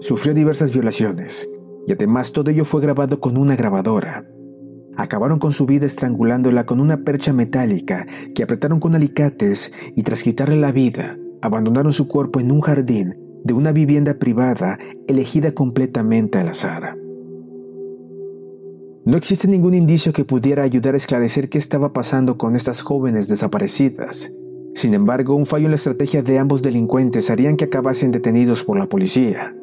Sufrió 0.00 0.34
diversas 0.34 0.72
violaciones, 0.72 1.48
y 1.86 1.92
además 1.92 2.32
todo 2.32 2.50
ello 2.50 2.64
fue 2.64 2.80
grabado 2.80 3.20
con 3.20 3.36
una 3.36 3.54
grabadora. 3.54 4.26
Acabaron 4.96 5.38
con 5.38 5.52
su 5.52 5.64
vida 5.64 5.86
estrangulándola 5.86 6.66
con 6.66 6.80
una 6.80 6.98
percha 6.98 7.32
metálica 7.32 8.06
que 8.34 8.42
apretaron 8.42 8.80
con 8.80 8.94
alicates 8.94 9.72
y 9.94 10.02
tras 10.02 10.22
quitarle 10.22 10.56
la 10.56 10.72
vida, 10.72 11.16
abandonaron 11.40 11.92
su 11.92 12.08
cuerpo 12.08 12.40
en 12.40 12.50
un 12.50 12.60
jardín 12.60 13.21
de 13.44 13.54
una 13.54 13.72
vivienda 13.72 14.18
privada 14.18 14.78
elegida 15.08 15.52
completamente 15.52 16.38
al 16.38 16.48
azar. 16.48 16.96
No 19.04 19.16
existe 19.16 19.48
ningún 19.48 19.74
indicio 19.74 20.12
que 20.12 20.24
pudiera 20.24 20.62
ayudar 20.62 20.94
a 20.94 20.96
esclarecer 20.96 21.48
qué 21.48 21.58
estaba 21.58 21.92
pasando 21.92 22.38
con 22.38 22.54
estas 22.54 22.82
jóvenes 22.82 23.26
desaparecidas. 23.26 24.30
Sin 24.74 24.94
embargo, 24.94 25.34
un 25.34 25.44
fallo 25.44 25.64
en 25.64 25.72
la 25.72 25.76
estrategia 25.76 26.22
de 26.22 26.38
ambos 26.38 26.62
delincuentes 26.62 27.28
harían 27.28 27.56
que 27.56 27.64
acabasen 27.64 28.12
detenidos 28.12 28.64
por 28.64 28.78
la 28.78 28.88
policía. 28.88 29.56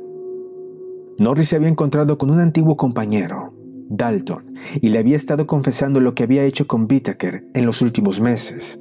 Norris 1.19 1.49
se 1.49 1.55
había 1.55 1.69
encontrado 1.69 2.17
con 2.17 2.29
un 2.29 2.39
antiguo 2.39 2.77
compañero, 2.77 3.53
Dalton, 3.89 4.55
y 4.81 4.89
le 4.89 4.99
había 4.99 5.15
estado 5.15 5.47
confesando 5.47 5.99
lo 5.99 6.15
que 6.15 6.23
había 6.23 6.43
hecho 6.43 6.67
con 6.67 6.87
Whittaker 6.89 7.45
en 7.53 7.65
los 7.65 7.81
últimos 7.81 8.21
meses. 8.21 8.78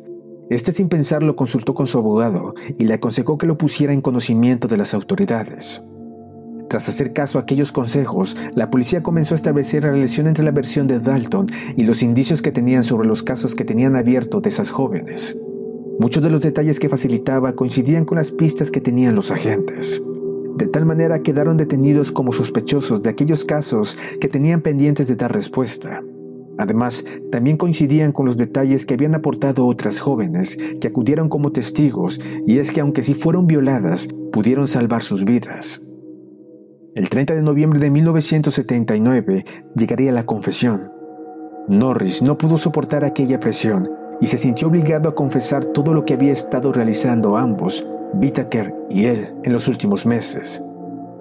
Este 0.50 0.73
sin 0.73 0.88
pensarlo 0.88 1.37
consultó 1.37 1.75
con 1.75 1.87
su 1.87 1.99
abogado 1.99 2.55
y 2.78 2.85
le 2.85 2.95
aconsejó 2.95 3.37
que 3.37 3.47
lo 3.47 3.59
pusiera 3.59 3.93
en 3.93 4.00
conocimiento 4.00 4.67
de 4.67 4.78
las 4.78 4.95
autoridades. 4.95 5.83
Tras 6.69 6.88
hacer 6.88 7.12
caso 7.12 7.38
a 7.38 7.43
aquellos 7.43 7.73
consejos, 7.73 8.37
la 8.55 8.71
policía 8.71 9.02
comenzó 9.02 9.35
a 9.35 9.37
establecer 9.37 9.85
la 9.85 9.90
relación 9.90 10.26
entre 10.26 10.45
la 10.45 10.50
versión 10.50 10.87
de 10.87 11.00
Dalton 11.00 11.50
y 11.76 11.83
los 11.85 12.02
indicios 12.02 12.43
que 12.43 12.52
tenían 12.52 12.85
sobre 12.85 13.09
los 13.09 13.23
casos 13.23 13.55
que 13.55 13.64
tenían 13.64 13.97
abierto 13.97 14.40
de 14.40 14.50
esas 14.50 14.71
jóvenes. 14.71 15.37
Muchos 15.99 16.23
de 16.23 16.31
los 16.31 16.43
detalles 16.43 16.78
que 16.78 16.88
facilitaba 16.88 17.55
coincidían 17.55 18.05
con 18.05 18.17
las 18.19 18.31
pistas 18.31 18.71
que 18.71 18.81
tenían 18.81 19.14
los 19.14 19.31
agentes. 19.31 20.02
De 20.57 20.67
tal 20.67 20.85
manera 20.87 21.23
quedaron 21.23 21.57
detenidos 21.57 22.12
como 22.12 22.33
sospechosos 22.33 23.02
de 23.02 23.11
aquellos 23.11 23.45
casos 23.45 23.99
que 24.21 24.28
tenían 24.28 24.61
pendientes 24.61 25.09
de 25.09 25.17
dar 25.17 25.33
respuesta. 25.33 26.02
Además, 26.58 27.04
también 27.30 27.56
coincidían 27.56 28.12
con 28.12 28.26
los 28.26 28.36
detalles 28.36 28.84
que 28.84 28.94
habían 28.94 29.14
aportado 29.14 29.66
otras 29.66 30.00
jóvenes 30.00 30.58
que 30.80 30.88
acudieron 30.88 31.28
como 31.28 31.52
testigos, 31.52 32.20
y 32.46 32.58
es 32.58 32.72
que 32.72 32.80
aunque 32.80 33.04
si 33.04 33.14
fueron 33.14 33.46
violadas, 33.46 34.08
pudieron 34.32 34.66
salvar 34.66 35.02
sus 35.02 35.24
vidas. 35.24 35.82
El 36.94 37.08
30 37.08 37.34
de 37.34 37.42
noviembre 37.42 37.78
de 37.78 37.90
1979 37.90 39.44
llegaría 39.76 40.10
la 40.10 40.26
confesión. 40.26 40.90
Norris 41.68 42.22
no 42.22 42.36
pudo 42.36 42.58
soportar 42.58 43.04
aquella 43.04 43.38
presión 43.38 43.88
y 44.20 44.26
se 44.26 44.38
sintió 44.38 44.66
obligado 44.66 45.08
a 45.08 45.14
confesar 45.14 45.66
todo 45.66 45.94
lo 45.94 46.04
que 46.04 46.14
había 46.14 46.32
estado 46.32 46.72
realizando 46.72 47.36
ambos, 47.36 47.86
Whittaker 48.14 48.74
y 48.90 49.04
él, 49.04 49.34
en 49.44 49.52
los 49.52 49.68
últimos 49.68 50.06
meses. 50.06 50.62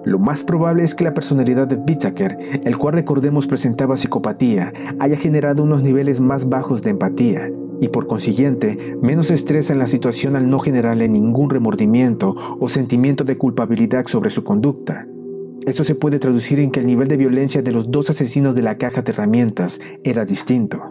Lo 0.08 0.18
más 0.18 0.42
probable 0.42 0.84
es 0.84 0.94
que 0.94 1.04
la 1.04 1.12
personalidad 1.12 1.68
de 1.68 1.76
Whittaker, 1.76 2.62
el 2.64 2.78
cual 2.78 2.94
recordemos 2.94 3.46
presentaba 3.46 3.98
psicopatía, 3.98 4.72
haya 4.98 5.18
generado 5.18 5.62
unos 5.62 5.82
niveles 5.82 6.18
más 6.18 6.48
bajos 6.48 6.80
de 6.80 6.88
empatía 6.88 7.52
y 7.78 7.88
por 7.88 8.06
consiguiente 8.06 8.96
menos 9.02 9.30
estrés 9.30 9.68
en 9.68 9.78
la 9.78 9.86
situación 9.86 10.34
al 10.34 10.48
no 10.48 10.60
generarle 10.60 11.10
ningún 11.10 11.50
remordimiento 11.50 12.34
o 12.58 12.70
sentimiento 12.70 13.22
de 13.24 13.36
culpabilidad 13.36 14.06
sobre 14.06 14.30
su 14.30 14.44
conducta. 14.44 15.06
Eso 15.66 15.84
se 15.84 15.94
puede 15.94 16.18
traducir 16.18 16.58
en 16.58 16.70
que 16.70 16.80
el 16.80 16.86
nivel 16.86 17.08
de 17.08 17.18
violencia 17.18 17.60
de 17.60 17.72
los 17.72 17.90
dos 17.90 18.08
asesinos 18.08 18.54
de 18.54 18.62
la 18.62 18.78
caja 18.78 19.02
de 19.02 19.12
herramientas 19.12 19.78
era 20.04 20.24
distinto. 20.24 20.90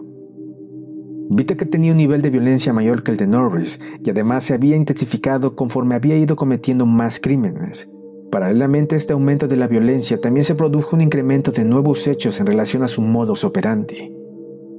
Whittaker 1.28 1.66
tenía 1.66 1.90
un 1.90 1.98
nivel 1.98 2.22
de 2.22 2.30
violencia 2.30 2.72
mayor 2.72 3.02
que 3.02 3.10
el 3.10 3.16
de 3.16 3.26
Norris 3.26 3.80
y 4.04 4.10
además 4.10 4.44
se 4.44 4.54
había 4.54 4.76
intensificado 4.76 5.56
conforme 5.56 5.96
había 5.96 6.16
ido 6.16 6.36
cometiendo 6.36 6.86
más 6.86 7.18
crímenes. 7.18 7.90
Paralelamente 8.30 8.94
a 8.94 8.98
este 8.98 9.14
aumento 9.14 9.48
de 9.48 9.56
la 9.56 9.66
violencia, 9.66 10.20
también 10.20 10.44
se 10.44 10.54
produjo 10.54 10.94
un 10.94 11.02
incremento 11.02 11.50
de 11.50 11.64
nuevos 11.64 12.06
hechos 12.06 12.40
en 12.40 12.46
relación 12.46 12.82
a 12.82 12.88
su 12.88 13.00
modus 13.00 13.42
operandi. 13.44 14.12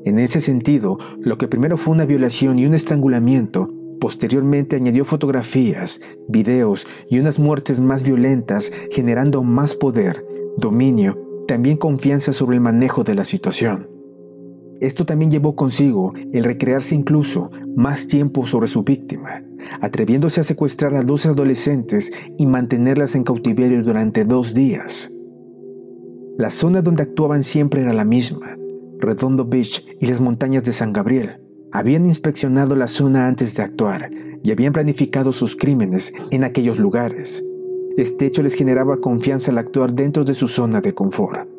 En 0.06 0.20
ese 0.20 0.40
sentido, 0.40 0.98
lo 1.20 1.38
que 1.38 1.48
primero 1.48 1.76
fue 1.76 1.94
una 1.94 2.06
violación 2.06 2.60
y 2.60 2.66
un 2.66 2.74
estrangulamiento, 2.74 3.74
posteriormente 4.00 4.76
añadió 4.76 5.04
fotografías, 5.04 6.00
videos 6.28 6.88
y 7.10 7.20
unas 7.20 7.40
muertes 7.40 7.80
más 7.80 8.04
violentas, 8.04 8.72
generando 8.92 9.44
más 9.44 9.76
poder, 9.76 10.26
dominio, 10.58 11.18
también 11.48 11.78
confianza 11.78 12.34
sobre 12.34 12.56
el 12.56 12.62
manejo 12.62 13.04
de 13.04 13.16
la 13.16 13.26
situación. 13.26 13.89
Esto 14.82 15.06
también 15.06 15.30
llevó 15.30 15.56
consigo 15.56 16.14
el 16.32 16.44
recrearse 16.44 16.96
incluso 16.96 17.52
más 17.76 18.08
tiempo 18.08 18.46
sobre 18.46 18.68
su 18.68 18.84
víctima, 18.84 19.44
atreviéndose 19.82 20.40
a 20.40 20.46
secuestrar 20.46 20.96
a 20.96 21.04
dos 21.04 21.26
adolescentes 21.26 22.12
y 22.38 22.46
mantenerlas 22.46 23.16
en 23.16 23.24
cautiverio 23.24 23.84
durante 23.84 24.24
dos 24.24 24.54
días. 24.54 25.12
La 26.38 26.50
zona 26.50 26.82
donde 26.82 27.04
actuaban 27.04 27.44
siempre 27.44 27.82
era 27.82 27.92
la 27.92 28.06
misma, 28.06 28.58
Redondo 29.00 29.46
Beach 29.46 29.86
y 30.00 30.08
las 30.08 30.22
montañas 30.22 30.64
de 30.64 30.72
San 30.72 30.94
Gabriel. 30.94 31.42
Habían 31.72 32.06
inspeccionado 32.06 32.76
la 32.76 32.88
zona 32.88 33.28
antes 33.28 33.56
de 33.56 33.64
actuar 33.64 34.10
y 34.44 34.52
habían 34.52 34.72
planificado 34.72 35.34
sus 35.34 35.58
crímenes 35.58 36.14
en 36.32 36.46
aquellos 36.46 36.80
lugares. 36.80 37.44
Este 37.98 38.26
hecho 38.26 38.42
les 38.42 38.54
generaba 38.54 39.02
confianza 39.02 39.52
al 39.52 39.58
actuar 39.58 39.94
dentro 39.94 40.24
de 40.24 40.34
su 40.34 40.48
zona 40.48 40.80
de 40.80 40.94
confort. 40.94 41.50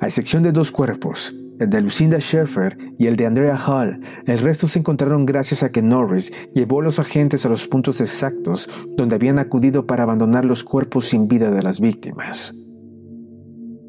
A 0.00 0.06
excepción 0.06 0.42
de 0.42 0.52
dos 0.52 0.70
cuerpos, 0.70 1.34
el 1.60 1.70
de 1.70 1.80
Lucinda 1.80 2.18
Schaeffer 2.18 2.76
y 2.98 3.06
el 3.06 3.16
de 3.16 3.26
Andrea 3.26 3.56
Hall, 3.56 4.00
el 4.26 4.38
resto 4.38 4.66
se 4.66 4.80
encontraron 4.80 5.24
gracias 5.24 5.62
a 5.62 5.70
que 5.70 5.82
Norris 5.82 6.32
llevó 6.54 6.80
a 6.80 6.84
los 6.84 6.98
agentes 6.98 7.46
a 7.46 7.48
los 7.48 7.66
puntos 7.66 8.00
exactos 8.00 8.68
donde 8.96 9.14
habían 9.14 9.38
acudido 9.38 9.86
para 9.86 10.02
abandonar 10.02 10.44
los 10.44 10.64
cuerpos 10.64 11.06
sin 11.06 11.28
vida 11.28 11.50
de 11.50 11.62
las 11.62 11.80
víctimas. 11.80 12.54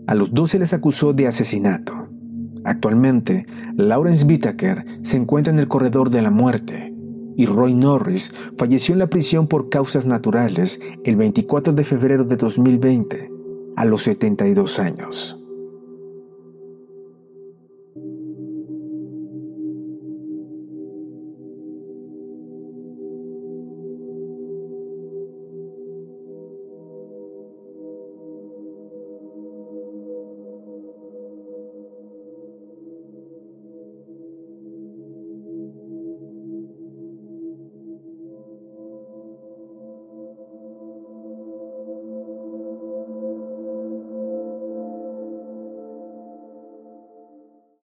A 0.07 0.13
los 0.13 0.34
dos 0.34 0.51
se 0.51 0.60
les 0.60 0.74
acusó 0.74 1.13
de 1.13 1.27
asesinato. 1.27 2.10
Actualmente, 2.63 3.45
Lawrence 3.75 4.25
Whittaker 4.25 4.86
se 5.01 5.17
encuentra 5.17 5.51
en 5.51 5.60
el 5.60 5.67
corredor 5.67 6.10
de 6.10 6.22
la 6.22 6.31
muerte 6.31 6.93
y 7.36 7.48
Roy 7.48 7.74
Norris 7.74 8.34
falleció 8.57 8.93
en 8.93 9.00
la 9.00 9.07
prisión 9.07 9.48
por 9.48 9.69
causas 9.69 10.05
naturales 10.05 10.79
el 11.03 11.15
24 11.15 11.74
de 11.74 11.84
febrero 11.84 12.23
de 12.23 12.38
2020, 12.38 13.32
a 13.75 13.86
los 13.86 14.04
72 14.04 14.80
años. 14.80 15.44